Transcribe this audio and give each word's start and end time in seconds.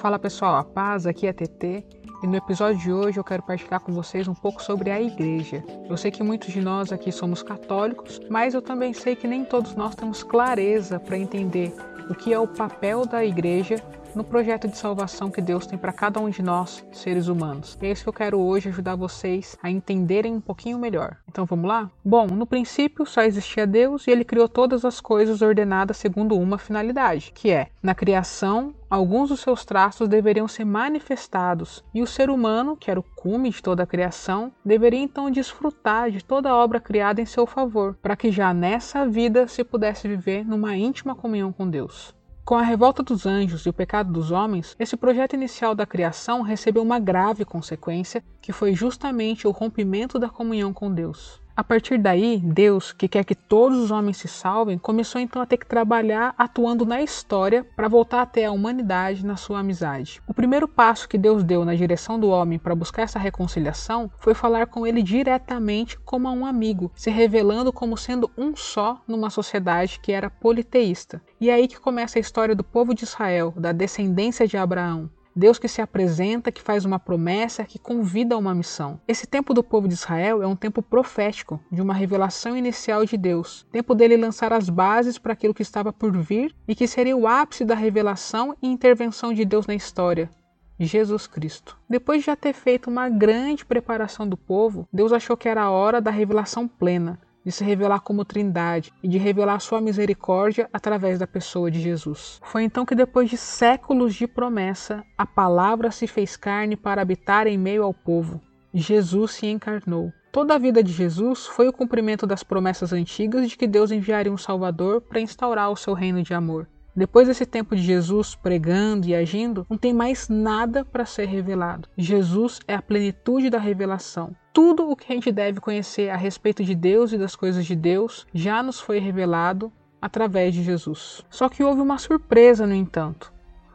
Fala 0.00 0.18
pessoal, 0.18 0.56
a 0.56 0.64
paz, 0.64 1.06
aqui 1.06 1.26
é 1.26 1.32
TT 1.32 1.84
e 2.22 2.26
no 2.26 2.34
episódio 2.34 2.78
de 2.80 2.90
hoje 2.90 3.20
eu 3.20 3.24
quero 3.24 3.42
partilhar 3.42 3.80
com 3.80 3.92
vocês 3.92 4.26
um 4.26 4.32
pouco 4.32 4.62
sobre 4.62 4.90
a 4.90 4.98
igreja. 4.98 5.62
Eu 5.90 5.96
sei 5.98 6.10
que 6.10 6.22
muitos 6.22 6.54
de 6.54 6.62
nós 6.62 6.90
aqui 6.90 7.12
somos 7.12 7.42
católicos, 7.42 8.18
mas 8.30 8.54
eu 8.54 8.62
também 8.62 8.94
sei 8.94 9.14
que 9.14 9.28
nem 9.28 9.44
todos 9.44 9.74
nós 9.74 9.94
temos 9.94 10.22
clareza 10.22 10.98
para 10.98 11.18
entender 11.18 11.74
o 12.08 12.14
que 12.14 12.32
é 12.32 12.38
o 12.38 12.48
papel 12.48 13.04
da 13.04 13.22
igreja 13.22 13.76
no 14.14 14.24
projeto 14.24 14.68
de 14.68 14.76
salvação 14.76 15.30
que 15.30 15.40
Deus 15.40 15.66
tem 15.66 15.78
para 15.78 15.92
cada 15.92 16.20
um 16.20 16.28
de 16.28 16.42
nós, 16.42 16.84
seres 16.92 17.28
humanos. 17.28 17.78
E 17.80 17.86
é 17.86 17.90
isso 17.90 18.02
que 18.02 18.08
eu 18.08 18.12
quero 18.12 18.38
hoje 18.38 18.68
ajudar 18.68 18.96
vocês 18.96 19.56
a 19.62 19.70
entenderem 19.70 20.34
um 20.34 20.40
pouquinho 20.40 20.78
melhor. 20.78 21.16
Então 21.28 21.44
vamos 21.44 21.68
lá? 21.68 21.90
Bom, 22.04 22.26
no 22.26 22.46
princípio 22.46 23.06
só 23.06 23.22
existia 23.22 23.66
Deus 23.66 24.06
e 24.06 24.10
ele 24.10 24.24
criou 24.24 24.48
todas 24.48 24.84
as 24.84 25.00
coisas 25.00 25.42
ordenadas 25.42 25.96
segundo 25.96 26.36
uma 26.36 26.58
finalidade, 26.58 27.32
que 27.34 27.50
é, 27.50 27.68
na 27.82 27.94
criação, 27.94 28.74
alguns 28.88 29.28
dos 29.28 29.40
seus 29.40 29.64
traços 29.64 30.08
deveriam 30.08 30.48
ser 30.48 30.64
manifestados, 30.64 31.84
e 31.94 32.02
o 32.02 32.06
ser 32.06 32.28
humano, 32.28 32.76
que 32.76 32.90
era 32.90 32.98
o 32.98 33.04
cume 33.16 33.50
de 33.50 33.62
toda 33.62 33.84
a 33.84 33.86
criação, 33.86 34.52
deveria 34.64 35.00
então 35.00 35.30
desfrutar 35.30 36.10
de 36.10 36.24
toda 36.24 36.50
a 36.50 36.56
obra 36.56 36.80
criada 36.80 37.20
em 37.20 37.26
seu 37.26 37.46
favor, 37.46 37.96
para 38.02 38.16
que 38.16 38.32
já 38.32 38.52
nessa 38.52 39.06
vida 39.06 39.46
se 39.46 39.62
pudesse 39.62 40.08
viver 40.08 40.44
numa 40.44 40.76
íntima 40.76 41.14
comunhão 41.14 41.52
com 41.52 41.68
Deus. 41.68 42.14
Com 42.50 42.56
a 42.56 42.62
revolta 42.62 43.00
dos 43.00 43.26
anjos 43.26 43.64
e 43.64 43.68
o 43.68 43.72
pecado 43.72 44.12
dos 44.12 44.32
homens, 44.32 44.74
esse 44.76 44.96
projeto 44.96 45.34
inicial 45.34 45.72
da 45.72 45.86
criação 45.86 46.42
recebeu 46.42 46.82
uma 46.82 46.98
grave 46.98 47.44
consequência, 47.44 48.24
que 48.42 48.50
foi 48.50 48.74
justamente 48.74 49.46
o 49.46 49.52
rompimento 49.52 50.18
da 50.18 50.28
comunhão 50.28 50.72
com 50.72 50.92
Deus. 50.92 51.40
A 51.60 51.62
partir 51.62 51.98
daí, 51.98 52.38
Deus, 52.38 52.90
que 52.90 53.06
quer 53.06 53.22
que 53.22 53.34
todos 53.34 53.76
os 53.76 53.90
homens 53.90 54.16
se 54.16 54.26
salvem, 54.26 54.78
começou 54.78 55.20
então 55.20 55.42
a 55.42 55.46
ter 55.46 55.58
que 55.58 55.66
trabalhar 55.66 56.34
atuando 56.38 56.86
na 56.86 57.02
história 57.02 57.66
para 57.76 57.86
voltar 57.86 58.22
até 58.22 58.46
a 58.46 58.50
humanidade 58.50 59.26
na 59.26 59.36
sua 59.36 59.58
amizade. 59.58 60.22
O 60.26 60.32
primeiro 60.32 60.66
passo 60.66 61.06
que 61.06 61.18
Deus 61.18 61.44
deu 61.44 61.62
na 61.62 61.74
direção 61.74 62.18
do 62.18 62.30
homem 62.30 62.58
para 62.58 62.74
buscar 62.74 63.02
essa 63.02 63.18
reconciliação 63.18 64.10
foi 64.20 64.32
falar 64.32 64.68
com 64.68 64.86
ele 64.86 65.02
diretamente 65.02 65.98
como 65.98 66.28
a 66.28 66.32
um 66.32 66.46
amigo, 66.46 66.90
se 66.94 67.10
revelando 67.10 67.70
como 67.74 67.94
sendo 67.94 68.30
um 68.38 68.56
só 68.56 69.02
numa 69.06 69.28
sociedade 69.28 70.00
que 70.00 70.12
era 70.12 70.30
politeísta. 70.30 71.20
E 71.38 71.50
é 71.50 71.52
aí 71.52 71.68
que 71.68 71.78
começa 71.78 72.18
a 72.18 72.20
história 72.20 72.56
do 72.56 72.64
povo 72.64 72.94
de 72.94 73.04
Israel, 73.04 73.52
da 73.54 73.70
descendência 73.70 74.48
de 74.48 74.56
Abraão. 74.56 75.10
Deus 75.34 75.58
que 75.58 75.68
se 75.68 75.80
apresenta, 75.80 76.50
que 76.50 76.62
faz 76.62 76.84
uma 76.84 76.98
promessa, 76.98 77.64
que 77.64 77.78
convida 77.78 78.34
a 78.34 78.38
uma 78.38 78.54
missão. 78.54 79.00
Esse 79.06 79.26
tempo 79.26 79.54
do 79.54 79.62
povo 79.62 79.86
de 79.86 79.94
Israel 79.94 80.42
é 80.42 80.46
um 80.46 80.56
tempo 80.56 80.82
profético, 80.82 81.60
de 81.70 81.80
uma 81.80 81.94
revelação 81.94 82.56
inicial 82.56 83.04
de 83.04 83.16
Deus. 83.16 83.66
Tempo 83.70 83.94
dele 83.94 84.16
lançar 84.16 84.52
as 84.52 84.68
bases 84.68 85.18
para 85.18 85.32
aquilo 85.32 85.54
que 85.54 85.62
estava 85.62 85.92
por 85.92 86.16
vir 86.16 86.54
e 86.66 86.74
que 86.74 86.86
seria 86.86 87.16
o 87.16 87.26
ápice 87.26 87.64
da 87.64 87.74
revelação 87.74 88.56
e 88.60 88.68
intervenção 88.68 89.32
de 89.32 89.44
Deus 89.44 89.66
na 89.66 89.74
história. 89.74 90.30
Jesus 90.78 91.26
Cristo. 91.26 91.78
Depois 91.88 92.20
de 92.20 92.26
já 92.26 92.36
ter 92.36 92.54
feito 92.54 92.88
uma 92.88 93.08
grande 93.08 93.66
preparação 93.66 94.26
do 94.26 94.36
povo, 94.36 94.88
Deus 94.92 95.12
achou 95.12 95.36
que 95.36 95.48
era 95.48 95.62
a 95.62 95.70
hora 95.70 96.00
da 96.00 96.10
revelação 96.10 96.66
plena 96.66 97.18
de 97.44 97.52
se 97.52 97.64
revelar 97.64 98.00
como 98.00 98.24
Trindade 98.24 98.92
e 99.02 99.08
de 99.08 99.18
revelar 99.18 99.60
sua 99.60 99.80
misericórdia 99.80 100.68
através 100.72 101.18
da 101.18 101.26
pessoa 101.26 101.70
de 101.70 101.80
Jesus. 101.80 102.40
Foi 102.44 102.62
então 102.62 102.84
que, 102.84 102.94
depois 102.94 103.30
de 103.30 103.36
séculos 103.36 104.14
de 104.14 104.26
promessa, 104.26 105.04
a 105.16 105.26
palavra 105.26 105.90
se 105.90 106.06
fez 106.06 106.36
carne 106.36 106.76
para 106.76 107.02
habitar 107.02 107.46
em 107.46 107.58
meio 107.58 107.82
ao 107.82 107.94
povo. 107.94 108.40
Jesus 108.72 109.32
se 109.32 109.46
encarnou. 109.46 110.12
Toda 110.32 110.54
a 110.54 110.58
vida 110.58 110.82
de 110.82 110.92
Jesus 110.92 111.46
foi 111.46 111.66
o 111.66 111.72
cumprimento 111.72 112.24
das 112.24 112.44
promessas 112.44 112.92
antigas 112.92 113.48
de 113.48 113.56
que 113.56 113.66
Deus 113.66 113.90
enviaria 113.90 114.32
um 114.32 114.38
Salvador 114.38 115.00
para 115.00 115.20
instaurar 115.20 115.70
o 115.70 115.76
seu 115.76 115.92
reino 115.92 116.22
de 116.22 116.32
amor. 116.32 116.68
Depois 116.94 117.26
desse 117.26 117.46
tempo 117.46 117.74
de 117.74 117.82
Jesus 117.82 118.34
pregando 118.34 119.06
e 119.06 119.14
agindo, 119.14 119.66
não 119.70 119.78
tem 119.78 119.92
mais 119.92 120.28
nada 120.28 120.84
para 120.84 121.06
ser 121.06 121.26
revelado. 121.26 121.88
Jesus 121.96 122.60
é 122.68 122.74
a 122.74 122.82
plenitude 122.82 123.48
da 123.48 123.58
revelação. 123.58 124.34
Tudo 124.52 124.90
o 124.90 124.96
que 124.96 125.12
a 125.12 125.14
gente 125.14 125.30
deve 125.30 125.60
conhecer 125.60 126.10
a 126.10 126.16
respeito 126.16 126.64
de 126.64 126.74
Deus 126.74 127.12
e 127.12 127.18
das 127.18 127.36
coisas 127.36 127.64
de 127.64 127.76
Deus 127.76 128.26
já 128.34 128.62
nos 128.64 128.80
foi 128.80 128.98
revelado 128.98 129.72
através 130.02 130.52
de 130.52 130.64
Jesus. 130.64 131.24
Só 131.30 131.48
que 131.48 131.62
houve 131.62 131.80
uma 131.80 131.98
surpresa, 131.98 132.66
no 132.66 132.74
entanto. 132.74 133.32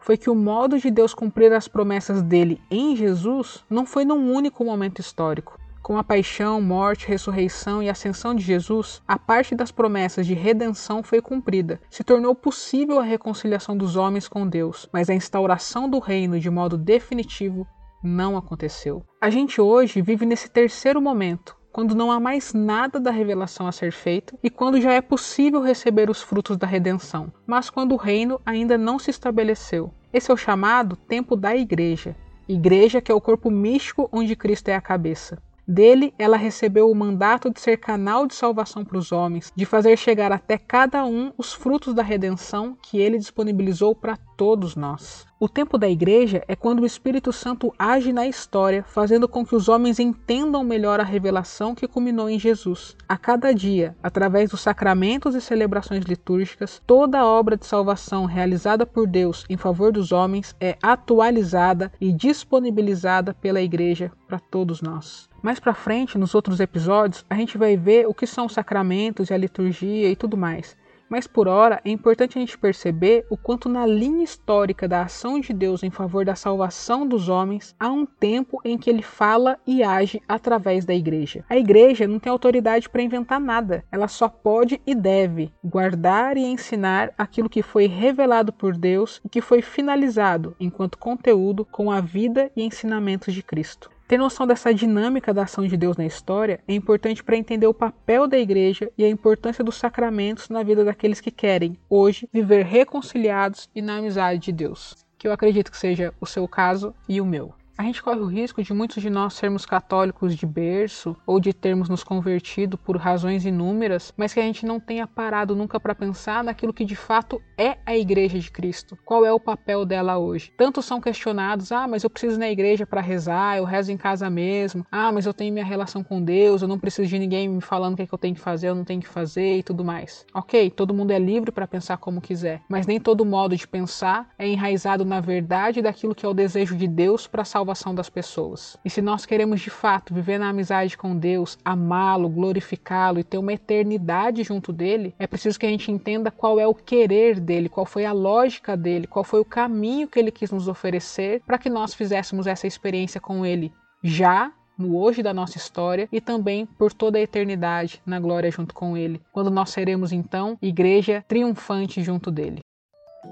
Foi 0.00 0.16
que 0.16 0.28
o 0.28 0.34
modo 0.34 0.76
de 0.76 0.90
Deus 0.90 1.14
cumprir 1.14 1.52
as 1.52 1.68
promessas 1.68 2.20
dele 2.20 2.60
em 2.68 2.96
Jesus 2.96 3.64
não 3.70 3.86
foi 3.86 4.04
num 4.04 4.32
único 4.32 4.64
momento 4.64 5.00
histórico. 5.00 5.56
Com 5.82 5.98
a 5.98 6.02
paixão, 6.02 6.60
morte, 6.60 7.06
ressurreição 7.06 7.80
e 7.80 7.88
ascensão 7.88 8.34
de 8.34 8.42
Jesus, 8.42 9.00
a 9.06 9.16
parte 9.16 9.54
das 9.54 9.70
promessas 9.70 10.26
de 10.26 10.34
redenção 10.34 11.00
foi 11.00 11.20
cumprida. 11.20 11.80
Se 11.88 12.02
tornou 12.02 12.34
possível 12.34 12.98
a 12.98 13.04
reconciliação 13.04 13.76
dos 13.76 13.94
homens 13.94 14.26
com 14.26 14.48
Deus, 14.48 14.88
mas 14.92 15.08
a 15.08 15.14
instauração 15.14 15.88
do 15.88 16.00
reino 16.00 16.40
de 16.40 16.50
modo 16.50 16.76
definitivo 16.76 17.64
não 18.02 18.36
aconteceu. 18.36 19.04
A 19.20 19.30
gente 19.30 19.60
hoje 19.60 20.00
vive 20.02 20.26
nesse 20.26 20.48
terceiro 20.48 21.00
momento, 21.00 21.56
quando 21.72 21.94
não 21.94 22.10
há 22.10 22.18
mais 22.18 22.54
nada 22.54 22.98
da 22.98 23.10
revelação 23.10 23.66
a 23.66 23.72
ser 23.72 23.92
feito 23.92 24.38
e 24.42 24.48
quando 24.48 24.80
já 24.80 24.92
é 24.94 25.00
possível 25.00 25.60
receber 25.60 26.08
os 26.08 26.22
frutos 26.22 26.56
da 26.56 26.66
redenção, 26.66 27.32
mas 27.46 27.68
quando 27.68 27.92
o 27.92 27.98
reino 27.98 28.40
ainda 28.46 28.78
não 28.78 28.98
se 28.98 29.10
estabeleceu. 29.10 29.92
Esse 30.12 30.30
é 30.30 30.34
o 30.34 30.38
chamado 30.38 30.96
tempo 30.96 31.36
da 31.36 31.54
igreja. 31.54 32.16
Igreja 32.48 33.02
que 33.02 33.12
é 33.12 33.14
o 33.14 33.20
corpo 33.20 33.50
místico 33.50 34.08
onde 34.10 34.34
Cristo 34.34 34.68
é 34.68 34.74
a 34.74 34.80
cabeça. 34.80 35.36
Dele, 35.66 36.14
ela 36.18 36.36
recebeu 36.36 36.88
o 36.88 36.94
mandato 36.94 37.50
de 37.50 37.60
ser 37.60 37.76
canal 37.78 38.26
de 38.26 38.34
salvação 38.34 38.84
para 38.84 38.98
os 38.98 39.10
homens, 39.10 39.52
de 39.54 39.66
fazer 39.66 39.96
chegar 39.96 40.30
até 40.30 40.56
cada 40.56 41.04
um 41.04 41.32
os 41.36 41.52
frutos 41.52 41.92
da 41.92 42.02
redenção 42.02 42.76
que 42.80 42.98
ele 42.98 43.18
disponibilizou 43.18 43.94
para 43.94 44.16
todos 44.36 44.76
nós. 44.76 45.26
O 45.38 45.48
tempo 45.48 45.76
da 45.76 45.88
igreja 45.88 46.42
é 46.46 46.56
quando 46.56 46.80
o 46.80 46.86
Espírito 46.86 47.32
Santo 47.32 47.72
age 47.78 48.12
na 48.12 48.26
história, 48.26 48.84
fazendo 48.84 49.28
com 49.28 49.44
que 49.44 49.54
os 49.54 49.68
homens 49.68 49.98
entendam 49.98 50.64
melhor 50.64 50.98
a 50.98 51.04
revelação 51.04 51.74
que 51.74 51.88
culminou 51.88 52.30
em 52.30 52.38
Jesus. 52.38 52.96
A 53.08 53.18
cada 53.18 53.52
dia, 53.52 53.94
através 54.02 54.50
dos 54.50 54.60
sacramentos 54.60 55.34
e 55.34 55.40
celebrações 55.40 56.04
litúrgicas, 56.04 56.80
toda 56.86 57.18
a 57.18 57.26
obra 57.26 57.56
de 57.56 57.66
salvação 57.66 58.24
realizada 58.24 58.86
por 58.86 59.06
Deus 59.06 59.44
em 59.50 59.56
favor 59.56 59.92
dos 59.92 60.12
homens 60.12 60.54
é 60.60 60.78
atualizada 60.82 61.92
e 62.00 62.12
disponibilizada 62.12 63.34
pela 63.34 63.60
igreja 63.60 64.10
para 64.26 64.38
todos 64.38 64.80
nós. 64.80 65.28
Mais 65.46 65.60
para 65.60 65.72
frente, 65.74 66.18
nos 66.18 66.34
outros 66.34 66.58
episódios, 66.58 67.24
a 67.30 67.36
gente 67.36 67.56
vai 67.56 67.76
ver 67.76 68.08
o 68.08 68.12
que 68.12 68.26
são 68.26 68.46
os 68.46 68.52
sacramentos 68.52 69.30
e 69.30 69.32
a 69.32 69.36
liturgia 69.36 70.10
e 70.10 70.16
tudo 70.16 70.36
mais. 70.36 70.76
Mas 71.08 71.28
por 71.28 71.46
hora 71.46 71.80
é 71.84 71.90
importante 71.90 72.36
a 72.36 72.40
gente 72.40 72.58
perceber 72.58 73.24
o 73.30 73.36
quanto 73.36 73.68
na 73.68 73.86
linha 73.86 74.24
histórica 74.24 74.88
da 74.88 75.02
ação 75.02 75.38
de 75.38 75.52
Deus 75.52 75.84
em 75.84 75.90
favor 75.92 76.24
da 76.24 76.34
salvação 76.34 77.06
dos 77.06 77.28
homens 77.28 77.76
há 77.78 77.88
um 77.88 78.04
tempo 78.04 78.60
em 78.64 78.76
que 78.76 78.90
ele 78.90 79.02
fala 79.02 79.56
e 79.64 79.84
age 79.84 80.20
através 80.28 80.84
da 80.84 80.92
igreja. 80.92 81.44
A 81.48 81.56
igreja 81.56 82.08
não 82.08 82.18
tem 82.18 82.32
autoridade 82.32 82.88
para 82.88 83.02
inventar 83.02 83.38
nada, 83.38 83.84
ela 83.92 84.08
só 84.08 84.28
pode 84.28 84.80
e 84.84 84.96
deve 84.96 85.52
guardar 85.62 86.36
e 86.36 86.44
ensinar 86.44 87.12
aquilo 87.16 87.48
que 87.48 87.62
foi 87.62 87.86
revelado 87.86 88.52
por 88.52 88.76
Deus 88.76 89.20
e 89.24 89.28
que 89.28 89.40
foi 89.40 89.62
finalizado 89.62 90.56
enquanto 90.58 90.98
conteúdo 90.98 91.64
com 91.64 91.88
a 91.88 92.00
vida 92.00 92.50
e 92.56 92.64
ensinamentos 92.64 93.32
de 93.32 93.44
Cristo. 93.44 93.94
Ter 94.08 94.18
noção 94.18 94.46
dessa 94.46 94.72
dinâmica 94.72 95.34
da 95.34 95.42
ação 95.42 95.66
de 95.66 95.76
Deus 95.76 95.96
na 95.96 96.06
história 96.06 96.60
é 96.68 96.74
importante 96.74 97.24
para 97.24 97.36
entender 97.36 97.66
o 97.66 97.74
papel 97.74 98.28
da 98.28 98.38
igreja 98.38 98.88
e 98.96 99.04
a 99.04 99.08
importância 99.08 99.64
dos 99.64 99.74
sacramentos 99.74 100.48
na 100.48 100.62
vida 100.62 100.84
daqueles 100.84 101.20
que 101.20 101.32
querem, 101.32 101.76
hoje, 101.90 102.28
viver 102.32 102.64
reconciliados 102.64 103.68
e 103.74 103.82
na 103.82 103.96
amizade 103.96 104.38
de 104.38 104.52
Deus. 104.52 104.94
Que 105.18 105.26
eu 105.26 105.32
acredito 105.32 105.72
que 105.72 105.76
seja 105.76 106.14
o 106.20 106.26
seu 106.26 106.46
caso 106.46 106.94
e 107.08 107.20
o 107.20 107.26
meu. 107.26 107.52
A 107.78 107.82
gente 107.82 108.02
corre 108.02 108.20
o 108.20 108.26
risco 108.26 108.62
de 108.62 108.72
muitos 108.72 109.02
de 109.02 109.10
nós 109.10 109.34
sermos 109.34 109.66
católicos 109.66 110.34
de 110.34 110.46
berço 110.46 111.14
ou 111.26 111.38
de 111.38 111.52
termos 111.52 111.90
nos 111.90 112.02
convertido 112.02 112.78
por 112.78 112.96
razões 112.96 113.44
inúmeras, 113.44 114.14
mas 114.16 114.32
que 114.32 114.40
a 114.40 114.42
gente 114.42 114.64
não 114.64 114.80
tenha 114.80 115.06
parado 115.06 115.54
nunca 115.54 115.78
para 115.78 115.94
pensar 115.94 116.42
naquilo 116.42 116.72
que 116.72 116.86
de 116.86 116.96
fato 116.96 117.40
é 117.58 117.76
a 117.84 117.94
Igreja 117.94 118.38
de 118.38 118.50
Cristo. 118.50 118.96
Qual 119.04 119.26
é 119.26 119.32
o 119.32 119.38
papel 119.38 119.84
dela 119.84 120.16
hoje? 120.16 120.50
Tantos 120.56 120.86
são 120.86 121.02
questionados: 121.02 121.70
ah, 121.70 121.86
mas 121.86 122.02
eu 122.02 122.08
preciso 122.08 122.36
ir 122.36 122.38
na 122.38 122.50
igreja 122.50 122.86
para 122.86 123.02
rezar, 123.02 123.58
eu 123.58 123.64
rezo 123.64 123.92
em 123.92 123.96
casa 123.98 124.30
mesmo. 124.30 124.86
Ah, 124.90 125.12
mas 125.12 125.26
eu 125.26 125.34
tenho 125.34 125.52
minha 125.52 125.64
relação 125.64 126.02
com 126.02 126.22
Deus, 126.22 126.62
eu 126.62 126.68
não 126.68 126.78
preciso 126.78 127.10
de 127.10 127.18
ninguém 127.18 127.46
me 127.46 127.60
falando 127.60 127.92
o 127.92 127.96
que, 127.96 128.02
é 128.02 128.06
que 128.06 128.14
eu 128.14 128.18
tenho 128.18 128.34
que 128.34 128.40
fazer, 128.40 128.68
eu 128.70 128.74
não 128.74 128.84
tenho 128.84 129.02
que 129.02 129.08
fazer 129.08 129.58
e 129.58 129.62
tudo 129.62 129.84
mais. 129.84 130.24
Ok, 130.32 130.70
todo 130.70 130.94
mundo 130.94 131.10
é 131.10 131.18
livre 131.18 131.52
para 131.52 131.66
pensar 131.66 131.98
como 131.98 132.22
quiser, 132.22 132.62
mas 132.70 132.86
nem 132.86 132.98
todo 132.98 133.22
modo 133.22 133.54
de 133.54 133.68
pensar 133.68 134.30
é 134.38 134.48
enraizado 134.48 135.04
na 135.04 135.20
verdade 135.20 135.82
daquilo 135.82 136.14
que 136.14 136.24
é 136.24 136.28
o 136.28 136.32
desejo 136.32 136.74
de 136.74 136.88
Deus 136.88 137.26
para 137.26 137.44
salvar 137.44 137.65
salvação 137.66 137.94
das 137.94 138.08
pessoas. 138.08 138.78
E 138.84 138.90
se 138.90 139.02
nós 139.02 139.26
queremos 139.26 139.60
de 139.60 139.70
fato 139.70 140.14
viver 140.14 140.38
na 140.38 140.50
amizade 140.50 140.96
com 140.96 141.16
Deus, 141.16 141.58
amá-lo, 141.64 142.28
glorificá-lo 142.28 143.18
e 143.18 143.24
ter 143.24 143.38
uma 143.38 143.52
eternidade 143.52 144.44
junto 144.44 144.72
dele, 144.72 145.14
é 145.18 145.26
preciso 145.26 145.58
que 145.58 145.66
a 145.66 145.68
gente 145.68 145.90
entenda 145.90 146.30
qual 146.30 146.60
é 146.60 146.66
o 146.66 146.74
querer 146.74 147.40
dele, 147.40 147.68
qual 147.68 147.84
foi 147.84 148.04
a 148.04 148.12
lógica 148.12 148.76
dele, 148.76 149.08
qual 149.08 149.24
foi 149.24 149.40
o 149.40 149.44
caminho 149.44 150.06
que 150.06 150.18
ele 150.18 150.30
quis 150.30 150.52
nos 150.52 150.68
oferecer 150.68 151.42
para 151.44 151.58
que 151.58 151.68
nós 151.68 151.92
fizéssemos 151.92 152.46
essa 152.46 152.66
experiência 152.66 153.20
com 153.20 153.44
ele 153.44 153.72
já 154.02 154.52
no 154.78 154.96
hoje 154.96 155.22
da 155.22 155.32
nossa 155.32 155.56
história 155.56 156.08
e 156.12 156.20
também 156.20 156.66
por 156.66 156.92
toda 156.92 157.18
a 157.18 157.22
eternidade 157.22 158.00
na 158.04 158.20
glória 158.20 158.50
junto 158.50 158.74
com 158.74 158.94
Ele, 158.94 159.22
quando 159.32 159.50
nós 159.50 159.70
seremos 159.70 160.12
então 160.12 160.58
igreja 160.60 161.24
triunfante 161.26 162.02
junto 162.02 162.30
dele. 162.30 162.60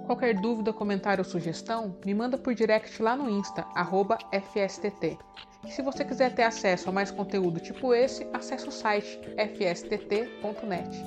Qualquer 0.07 0.35
dúvida, 0.35 0.73
comentário 0.73 1.25
ou 1.25 1.29
sugestão, 1.29 1.97
me 2.05 2.15
manda 2.15 2.37
por 2.37 2.55
direct 2.55 3.03
lá 3.03 3.17
no 3.17 3.29
Insta, 3.29 3.65
FSTT. 4.33 5.19
E 5.67 5.71
se 5.71 5.83
você 5.83 6.05
quiser 6.05 6.35
ter 6.35 6.43
acesso 6.43 6.91
a 6.91 6.93
mais 6.93 7.11
conteúdo 7.11 7.61
tipo 7.61 7.95
esse, 7.95 8.27
acesse 8.33 8.69
o 8.69 8.73
site 8.73 9.19
fstt.net. 9.37 11.05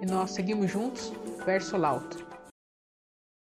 E 0.00 0.06
nós 0.06 0.30
seguimos 0.30 0.70
juntos, 0.70 1.12
verso 1.44 1.76
lauto. 1.76 2.27